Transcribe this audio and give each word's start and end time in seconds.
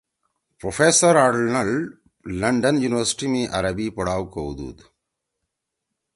پروفیسر 0.59 1.13
آرنڈ 1.25 1.81
لندن 2.41 2.75
یونیورسٹی 2.83 3.27
می 3.31 3.41
عربی 3.57 3.87
پڑھاؤ 3.97 4.23
کؤدُود 4.33 4.77